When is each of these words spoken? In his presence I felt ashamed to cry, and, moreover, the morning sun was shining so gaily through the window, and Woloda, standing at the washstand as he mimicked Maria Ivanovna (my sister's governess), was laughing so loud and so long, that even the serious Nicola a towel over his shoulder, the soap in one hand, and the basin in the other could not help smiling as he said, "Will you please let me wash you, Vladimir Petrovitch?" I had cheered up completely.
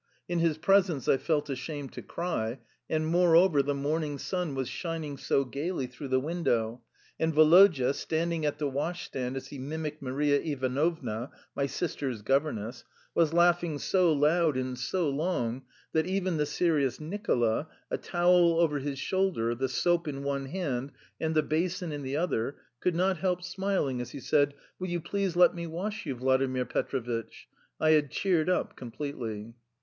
In 0.27 0.39
his 0.39 0.57
presence 0.57 1.07
I 1.07 1.17
felt 1.17 1.47
ashamed 1.47 1.93
to 1.93 2.01
cry, 2.01 2.57
and, 2.89 3.05
moreover, 3.05 3.61
the 3.61 3.75
morning 3.75 4.17
sun 4.17 4.55
was 4.55 4.67
shining 4.67 5.15
so 5.15 5.45
gaily 5.45 5.85
through 5.85 6.07
the 6.07 6.19
window, 6.19 6.81
and 7.19 7.35
Woloda, 7.35 7.93
standing 7.93 8.43
at 8.43 8.57
the 8.57 8.67
washstand 8.67 9.37
as 9.37 9.49
he 9.49 9.59
mimicked 9.59 10.01
Maria 10.01 10.39
Ivanovna 10.41 11.29
(my 11.55 11.67
sister's 11.67 12.23
governess), 12.23 12.83
was 13.13 13.31
laughing 13.31 13.77
so 13.77 14.11
loud 14.11 14.57
and 14.57 14.75
so 14.75 15.07
long, 15.07 15.65
that 15.93 16.07
even 16.07 16.37
the 16.37 16.47
serious 16.47 16.99
Nicola 16.99 17.67
a 17.91 17.99
towel 17.99 18.59
over 18.59 18.79
his 18.79 18.97
shoulder, 18.97 19.53
the 19.53 19.69
soap 19.69 20.07
in 20.07 20.23
one 20.23 20.47
hand, 20.47 20.93
and 21.19 21.35
the 21.35 21.43
basin 21.43 21.91
in 21.91 22.01
the 22.01 22.17
other 22.17 22.55
could 22.79 22.95
not 22.95 23.17
help 23.17 23.43
smiling 23.43 24.01
as 24.01 24.09
he 24.09 24.19
said, 24.19 24.55
"Will 24.79 24.89
you 24.89 24.99
please 24.99 25.35
let 25.35 25.53
me 25.53 25.67
wash 25.67 26.07
you, 26.07 26.15
Vladimir 26.15 26.65
Petrovitch?" 26.65 27.47
I 27.79 27.91
had 27.91 28.09
cheered 28.09 28.49
up 28.49 28.75
completely. 28.75 29.53